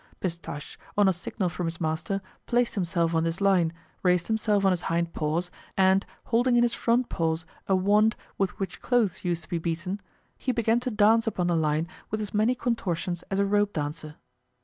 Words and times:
Pistache, 0.19 0.79
on 0.97 1.07
a 1.07 1.13
signal 1.13 1.47
from 1.47 1.67
his 1.67 1.79
master, 1.79 2.23
placed 2.47 2.73
himself 2.73 3.13
on 3.13 3.23
this 3.23 3.39
line, 3.39 3.71
raised 4.01 4.25
himself 4.25 4.65
on 4.65 4.71
his 4.71 4.81
hind 4.89 5.13
paws, 5.13 5.51
and 5.77 6.07
holding 6.23 6.55
in 6.55 6.63
his 6.63 6.73
front 6.73 7.07
paws 7.07 7.45
a 7.67 7.75
wand 7.75 8.15
with 8.35 8.57
which 8.59 8.81
clothes 8.81 9.23
used 9.23 9.43
to 9.43 9.49
be 9.49 9.59
beaten, 9.59 10.01
he 10.39 10.51
began 10.51 10.79
to 10.79 10.89
dance 10.89 11.27
upon 11.27 11.45
the 11.45 11.55
line 11.55 11.87
with 12.09 12.19
as 12.19 12.33
many 12.33 12.55
contortions 12.55 13.21
as 13.29 13.37
a 13.37 13.45
rope 13.45 13.73
dancer. 13.73 14.15